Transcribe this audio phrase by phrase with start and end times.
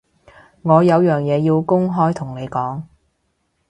[0.63, 2.85] 我有樣嘢要公開同你講